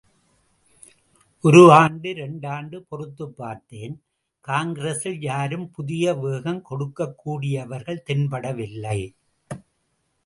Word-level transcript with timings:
ஒரு 1.41 1.71
ஆண்டு, 1.71 2.09
இரண்டாண்டு 2.09 2.79
பொறுத்துப் 2.79 3.37
பார்த்தேன், 3.37 4.01
காங்கிரசில் 4.41 5.21
யாரும் 5.21 5.71
புதிய 5.71 6.13
வேகம் 6.13 6.61
கொடுக்கக் 6.61 7.17
கூடியவர்கள் 7.17 8.03
தென்படவில்லை. 8.05 9.15